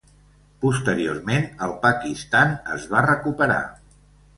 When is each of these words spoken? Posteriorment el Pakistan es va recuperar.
Posteriorment 0.65 1.47
el 1.67 1.75
Pakistan 1.85 2.59
es 2.79 2.93
va 2.97 3.09
recuperar. 3.13 3.65